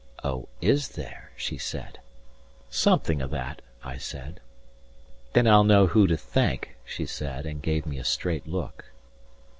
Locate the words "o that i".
3.21-3.97